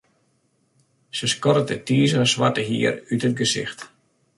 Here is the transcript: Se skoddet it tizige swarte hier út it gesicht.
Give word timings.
Se 1.17 1.25
skoddet 1.33 1.73
it 1.75 1.85
tizige 1.87 2.25
swarte 2.33 2.61
hier 2.69 2.95
út 3.13 3.25
it 3.27 3.37
gesicht. 3.41 3.79